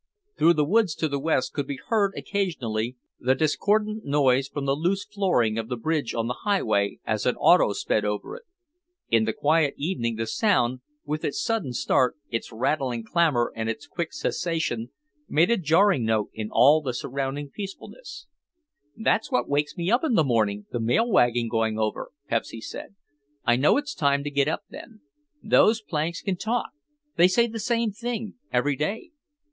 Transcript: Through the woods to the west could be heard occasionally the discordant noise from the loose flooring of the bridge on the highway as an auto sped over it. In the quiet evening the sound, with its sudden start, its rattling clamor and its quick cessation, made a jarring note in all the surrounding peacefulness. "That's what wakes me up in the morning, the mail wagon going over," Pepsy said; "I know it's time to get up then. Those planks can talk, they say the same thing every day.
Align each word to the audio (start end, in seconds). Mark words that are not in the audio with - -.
Through 0.35 0.53
the 0.55 0.65
woods 0.65 0.95
to 0.95 1.07
the 1.07 1.19
west 1.19 1.53
could 1.53 1.67
be 1.67 1.77
heard 1.89 2.15
occasionally 2.17 2.95
the 3.19 3.35
discordant 3.35 4.03
noise 4.03 4.47
from 4.47 4.65
the 4.65 4.75
loose 4.75 5.05
flooring 5.05 5.59
of 5.59 5.69
the 5.69 5.77
bridge 5.77 6.15
on 6.15 6.25
the 6.25 6.39
highway 6.43 6.97
as 7.05 7.27
an 7.27 7.35
auto 7.35 7.71
sped 7.73 8.03
over 8.03 8.35
it. 8.35 8.41
In 9.09 9.25
the 9.25 9.31
quiet 9.33 9.75
evening 9.77 10.15
the 10.15 10.25
sound, 10.25 10.79
with 11.05 11.23
its 11.23 11.39
sudden 11.39 11.71
start, 11.71 12.17
its 12.31 12.51
rattling 12.51 13.03
clamor 13.03 13.53
and 13.55 13.69
its 13.69 13.85
quick 13.85 14.11
cessation, 14.11 14.89
made 15.29 15.51
a 15.51 15.57
jarring 15.57 16.03
note 16.03 16.31
in 16.33 16.49
all 16.49 16.81
the 16.81 16.95
surrounding 16.95 17.51
peacefulness. 17.51 18.25
"That's 18.97 19.29
what 19.31 19.47
wakes 19.47 19.77
me 19.77 19.91
up 19.91 20.03
in 20.03 20.15
the 20.15 20.23
morning, 20.23 20.65
the 20.71 20.79
mail 20.79 21.07
wagon 21.07 21.47
going 21.47 21.77
over," 21.77 22.09
Pepsy 22.27 22.59
said; 22.59 22.95
"I 23.45 23.55
know 23.55 23.77
it's 23.77 23.93
time 23.93 24.23
to 24.23 24.31
get 24.31 24.47
up 24.47 24.63
then. 24.67 25.01
Those 25.43 25.79
planks 25.79 26.23
can 26.23 26.37
talk, 26.37 26.71
they 27.17 27.27
say 27.27 27.45
the 27.45 27.59
same 27.59 27.91
thing 27.91 28.33
every 28.51 28.75
day. 28.75 29.11